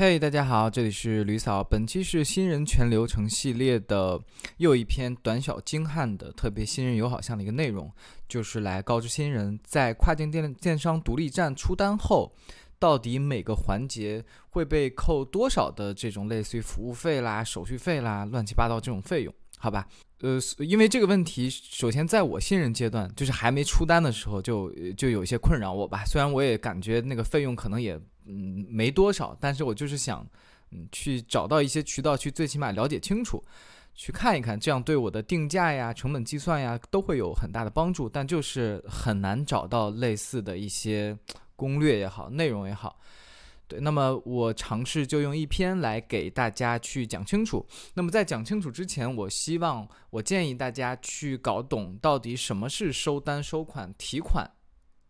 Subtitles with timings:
[0.00, 1.64] 嘿，大家好，这里是吕嫂。
[1.64, 4.16] 本期是新人全流程系列的
[4.58, 7.90] 又一篇短小精悍的特别新人友好项的一个内容，
[8.28, 12.32] 就是来告知新人在跨境电电商独立站出单后，
[12.78, 19.86] 到底每个环节会被扣多少的这种类似于服务费啦、手续费啦、乱七八糟这种费用，好吧？
[20.20, 26.04] 呃，因为这个问题，首先在我新人阶段，就是还没出单的时候，就就有一些困扰我吧。
[26.04, 28.00] 虽然我也感觉那个费用可能也。
[28.30, 30.22] 嗯，没多少，但是我就是想，
[30.70, 33.42] 嗯，去找到一些渠道，去最起码了解清楚，
[33.94, 38.06] 去看一看，这样对我的定价呀、成本计算呀都会有很大的帮助。
[38.06, 41.16] 但就是很难找到类似的一些
[41.56, 43.00] 攻略也好，内容也好。
[43.68, 47.64] 对，那么我尝试就用一篇来给大家去讲清楚。
[47.94, 54.50] 那么在讲清楚之前，我希望我建议大家去搞懂到底什么是收单、收款、提款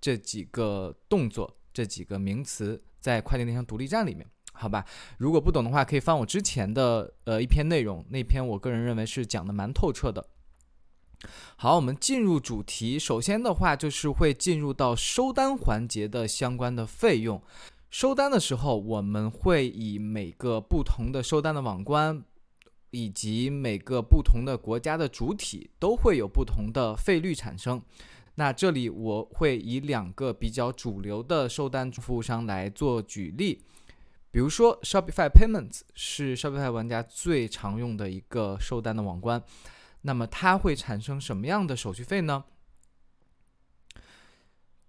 [0.00, 2.82] 这几个动作，这几个名词。
[2.98, 4.84] 在快递电商独立站里面，好吧，
[5.18, 10.26] 如果不懂的话，可以翻我之前的呃一篇内容，那篇我个人认为是讲的蛮透彻的。
[11.56, 17.40] 好，我们进入主题，首先的话就是会进入到收单环节的相关的费用。
[17.90, 22.22] 收单的时候，我们会以每个不同的收单的网关，
[22.90, 27.80] 以及每个不同的国家的主体，都会有不同的费率产生。
[28.34, 33.62] 那这里我会以两个比较主流的收单服务商来做举例，
[34.30, 39.42] 比如说 Shopify Payments 是 Shopify 玩家最常用的一个收单的网关，
[40.02, 42.44] 那么它会产生什么样的手续费呢？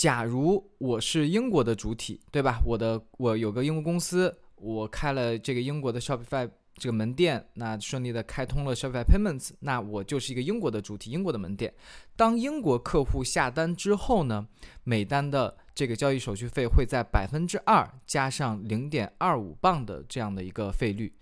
[0.00, 2.58] 假如我是英国的主体，对吧？
[2.64, 6.48] 我的我有个英国公司，我开了这个英国的 Shopify。
[6.76, 11.74] 这个门店那顺利的开通了 Shopify Payments，那我就是一个英国的主体，英国的门店。
[12.16, 14.46] 当英国客户下单之后呢，
[14.84, 21.12] 每单的这个交易手续费会在百分之二加上零点二五磅的这样的一个费率。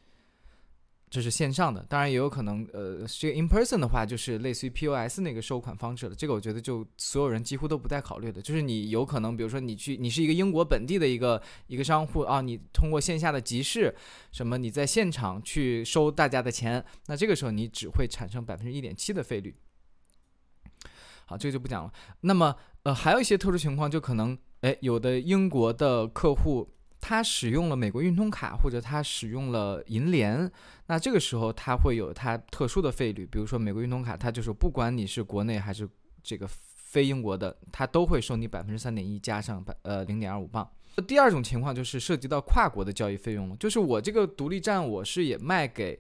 [1.11, 6.15] 这是线上的，当然也有可能，呃，这个 in person 的话，就是类似于 POS 那个收款方式了。
[6.15, 13.95] 这个我觉得就所有人几乎都不带考虑的，就是你有可能，比如说你去，你是一个英国本地的一个一个商户啊，你通过线下的集市，
[14.31, 19.57] 什么你在现场去收大家的钱，那这个时候你只会产生百分之一点七的费率。
[21.25, 21.93] 好，这个就不讲了。
[22.21, 26.75] 那么，呃，还有一些特殊情况，就可能，哎，有的英国的客户。
[27.09, 30.53] 他使用了美国运通卡，或者他使用了银联，
[30.89, 33.25] 那这个时候他会有他特殊的费率。
[33.25, 35.89] 比如说美国运通卡，它就是不管你是国内还是
[36.23, 40.71] 这个非英国的，它都会收你百分之三点一加上百呃零点二五磅。
[41.07, 45.99] 第二种情况就是涉及到跨国的交易费用了，就是我这个独立站我是也卖给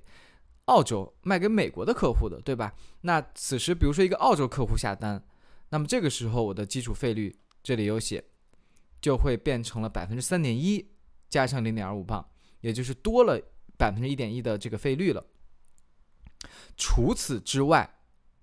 [0.66, 2.74] 澳洲、卖给美国的客户的，对吧？
[3.00, 5.24] 那此时比如说一个澳洲客户下单，
[5.70, 8.22] 那么这个时候我的基础费率这里有写。
[9.00, 10.84] 就会变成了百分之三点一
[11.28, 12.24] 加上零点二五磅，
[12.60, 13.40] 也就是多了
[13.76, 15.24] 百分之一点一的这个费率了。
[16.76, 17.98] 除此之外，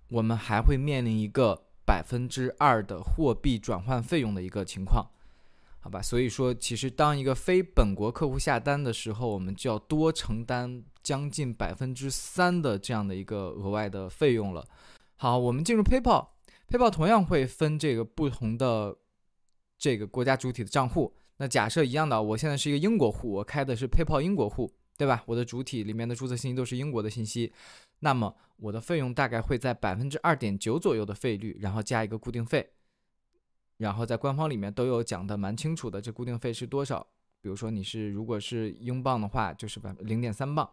[0.08, 5.10] 我们还会面临一个百分之二的货币转换费用的一个情况，
[5.80, 6.02] 好吧？
[6.02, 14.66] 所以说，其实当一个非本国客户下单的时候，我们就要多承担将近百分之三的这样的一个额外的费用了。
[15.16, 18.96] 好，我们进入 PayPal，PayPal 同样会分这个不同的。
[19.78, 25.22] 这个国家主体的账户，那假设一样的，我现在是一个英国户，我开的是 PayPal 英国户，对吧？
[25.26, 27.52] 我的主体里面的注册信息都是英国的信息，
[27.98, 32.70] 那么我的费用大概会在百分之二点九左右的费率，然后加一个固定费，
[33.76, 37.06] 然后在官方里面都有讲的蛮清楚的，这固定费是多少？
[37.42, 40.68] 比如说你是如果是英镑的话，就是百零点三镑，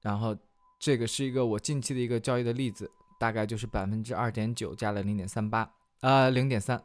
[0.00, 0.34] 然后
[0.80, 5.70] 这个是一个我近期的一个交易的例子，大概就是百分之二点九加了零点三八，
[6.00, 6.82] 呃，零点三。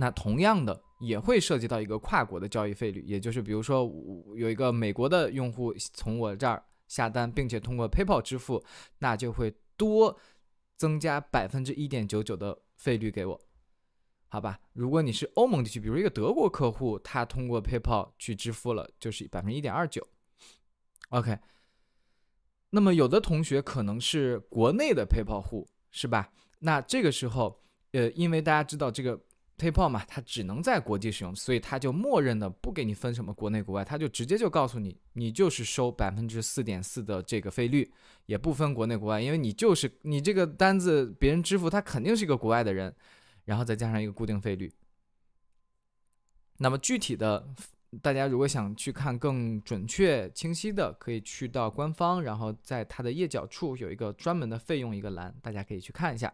[0.00, 3.82] 那同样的也会涉及到一个跨国的交易费率，也就是比如说
[4.36, 8.64] 有一个美国的用户从我这儿下单，并且通过 PayPal 支付，
[9.00, 10.16] 那就会多
[10.76, 13.40] 增加百分之一点九九的费率给我，
[14.28, 14.60] 好吧？
[14.72, 20.06] 如果你是欧盟地区，比如一个德国客户，他通过 PayPal 去支付了，就是百分之一点二九。
[21.08, 21.36] OK，
[22.70, 26.30] 那么有的同学可能是国内的 PayPal 户，是吧？
[26.60, 29.20] 那这个时候，呃，因为大家知道这个。
[29.58, 37.92] PayPal 嘛，它只能在国际使用，所以它就默认的不给你分什么国内国外，它就直接就告诉你，你就是收百分之四点四的这个费率，
[38.26, 42.94] 也不分国内国外，因为你就是你这个单子别人支付，他肯定是一个国外的人，
[43.46, 44.72] 然后再加上一个固定费率。
[46.58, 47.48] 那么具体的，
[48.00, 56.32] 大家如果想去看更准确清晰的，可以去到官方，然后在它的页脚处有一个专门的费用一个栏，大家可以去看一下。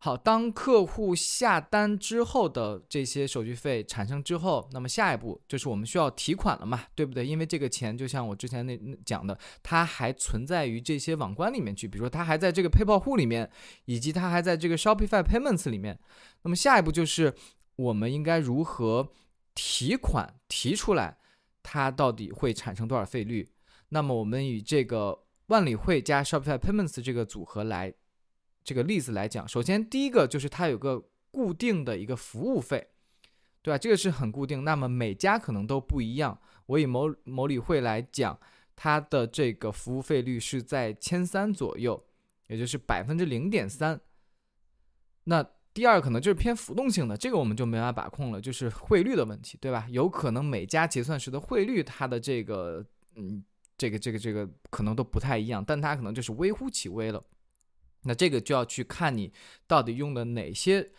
[0.00, 7.26] 好，当客户下单之后的这些手续费产生之后，那么下一步就是我们需要提款了嘛，对不对？
[7.26, 13.50] 因为这个钱就像我之前那讲的，它还存在于这些网关里面去，比如说它还在这个 PayPal 户里面，
[13.86, 15.98] 以及它还在这个 Shopify Payments 里面。
[16.42, 17.34] 那么下一步就是
[17.74, 19.10] 我们应该如何
[19.56, 21.18] 提款提出来，
[21.64, 23.50] 它到底会产生多少费率？
[23.88, 27.92] 那么我们以这个万里汇加 Shopify Payments 这个组合来。
[28.64, 32.88] 这个例子来讲，首先第一个就是它有个固定的一个服务费，
[33.62, 33.78] 对吧？
[33.78, 34.64] 这个是很固定。
[34.64, 36.40] 那么每家可能都不一样。
[36.66, 38.38] 我以某某理会来讲，
[38.76, 42.04] 它的这个服务费率是在千三左右，
[42.48, 44.00] 也就是百分之零点三。
[45.24, 49.86] 那第二可能就是偏浮动性的，这个我们就没法把控了，就是汇率的问题，对吧？
[49.90, 52.84] 有可能每家结算时的汇率，它的这个
[53.16, 53.42] 嗯，
[53.76, 57.22] 这个这个这个可能都不太一样，但它可能就是微乎其微了。
[58.02, 59.32] 那这个就要去看你
[59.66, 60.90] 到底用的哪些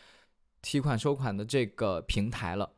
[0.62, 2.74] 提款收款的这个平台了。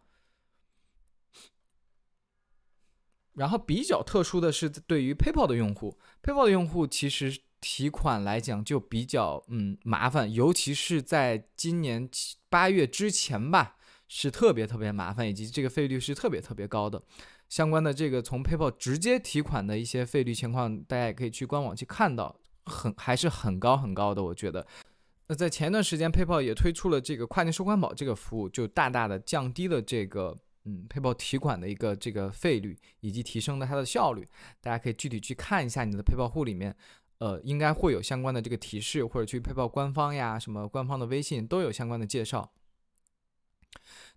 [3.33, 13.77] 然后比较特殊的是，对于 PayPal 的用户，PayPal 的用户其实提款来讲就比较嗯麻烦，尤其是在今年七八月之前吧，
[14.09, 17.01] 是特别特别麻烦，以及这个费率是特别特别高的。
[17.47, 22.40] 相关的这个从 PayPal 直接提款的一些费率情况，大家也可以去官网去看到。
[22.65, 24.65] 很还是很高很高的，我觉得。
[25.27, 34.27] 那在前一段时间，PayPal 也推出了这个跨境收款宝这个服务，就大大的降低了这个嗯 PayPal 提款的一个这个费率，以及提升了它的效率。
[34.59, 36.75] 大家可以具体去看一下你的 PayPal 户里面，
[37.19, 42.51] 呃，应该会有相关的这个提示，或者去 PayPal 官方呀，什么官方的微信都有相关的介绍。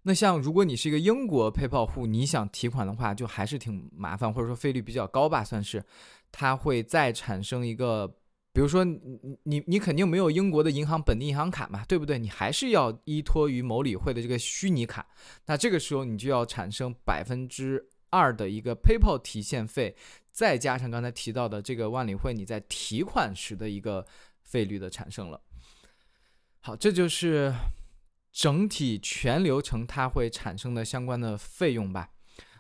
[0.03, 5.85] 那像如果你是一个英国 PayPal 户，你想提款的话，就还是挺麻烦，或者说费率比较高吧，算是，
[6.33, 8.17] 它会再产生一个。
[8.55, 9.01] 比如说，你
[9.43, 12.21] 你你肯定没有英国的银行本地银行卡嘛，对不对？
[12.21, 15.05] 你还是要依托于某理会的这个虚拟卡。
[15.47, 19.97] 那这个时候你就要产生百分之二的一个 PayPal 提现费，
[20.31, 24.07] 再加上刚才提到的这个万里汇你在提款时的一个
[24.45, 25.41] 费率的产生了。
[26.61, 27.53] 好，这就是
[28.31, 32.11] 整体全流程它会产生的相关的费用吧。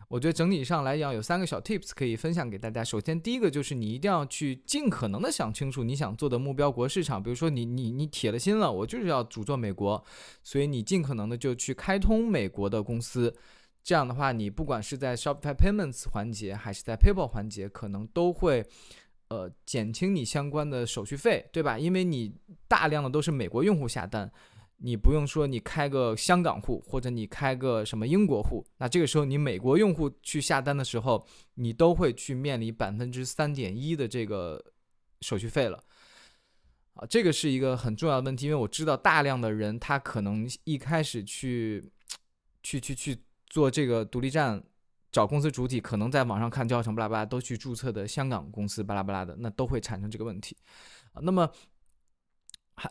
[0.08, 2.84] 我觉得整体上来讲，有三个小 tips 可以分享给大家。
[2.84, 7.22] 首先，第一个就是你一定要去尽可能的想清楚你想做的目标国市场。
[7.22, 10.04] 比如说，你你你铁了心了，我就是要主做美国，
[10.42, 13.34] 所以你尽可能的就去开通美国的公司。
[13.82, 18.64] 这样的话，你不管是在 Shopify Payments 环节，还是在 PayPal 环节，可能都会
[19.28, 21.78] 呃减轻你相关的手续费，对吧？
[21.78, 22.34] 因为你
[22.66, 24.30] 大量的都是美国用户下单。
[24.86, 34.62] 你不用说，你开个香港户或者你开个什么英国户，那这个时候你美国用户去下单的时候，你都会去面临百分之三点一的这个
[35.22, 35.82] 手续费了。
[36.92, 41.90] 啊，这个是一个很重要的问题，因为我知道大量的人他可能一开始去
[42.62, 44.62] 去去去做这个独立站
[45.10, 50.54] 找公司主体，可能在网上看教程巴拉巴拉都去注册的香港公司巴拉巴拉的，那都会产生这个问题。
[51.14, 51.50] 啊，那么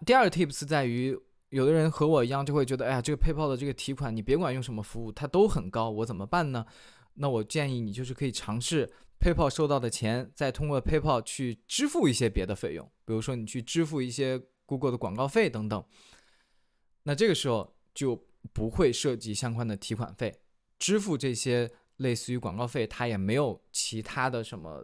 [0.07, 1.15] 第二个 tips 在于。
[1.53, 6.65] 有的人和我一样，就会觉得，哎呀，这个 PayPal 的这个提款，你别管用什么服务，它都很高，我怎么办呢？
[7.13, 15.85] 那我建议你就是可以尝试 PayPal 收到的钱，再通过 PayPal 去支付一些别的费用，比如说你去支付一些 Google 的广告费等等。
[17.03, 18.19] 那这个时候就
[18.51, 20.35] 不会涉及相关的提款费，
[20.79, 24.81] 支付这些类似于广告费，它也没有其他的什么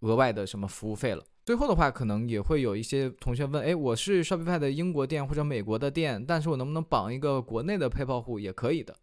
[0.00, 1.24] 额外的什么服务费了。
[1.44, 8.38] 最后的话，可能也会有一些同学问：哎，我是 Shopify 的英国店或者美国的店，但是我能不能绑一个国内的 PayPal 户？
[8.38, 8.94] 也可以的，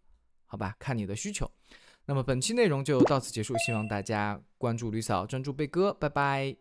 [0.46, 1.50] 好吧，看你的需求。
[2.06, 6.60] 那么本期内容就到此结束，希望大家关注吕嫂，专注贝哥，拜拜。